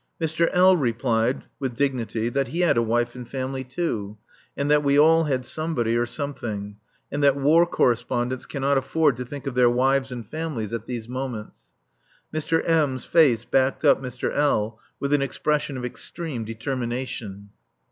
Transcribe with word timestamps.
Mr. 0.19 0.49
L. 0.51 0.75
replied 0.75 1.43
with 1.59 1.75
dignity 1.75 2.27
that 2.27 2.47
he 2.47 2.61
had 2.61 2.75
a 2.75 2.81
wife 2.81 3.13
and 3.13 3.29
family 3.29 3.63
too, 3.63 4.17
and 4.57 4.71
that 4.71 4.83
we 4.83 4.97
all 4.97 5.25
had 5.25 5.45
somebody 5.45 5.95
or 5.95 6.07
something; 6.07 6.75
and 7.11 7.21
that 7.21 7.35
War 7.35 7.67
Correspondents 7.67 8.47
cannot 8.47 8.79
afford 8.79 9.15
to 9.17 9.25
think 9.25 9.45
of 9.45 9.53
their 9.53 9.69
wives 9.69 10.11
and 10.11 10.27
families 10.27 10.73
at 10.73 10.87
these 10.87 11.07
moments. 11.07 11.67
Mr. 12.33 12.67
M.'s 12.67 13.05
face 13.05 13.45
backed 13.45 13.85
up 13.85 14.01
Mr. 14.01 14.35
L. 14.35 14.79
with 14.99 15.13
an 15.13 15.21
expression 15.21 15.77
of 15.77 15.85
extreme 15.85 16.45
determination. 16.45 17.51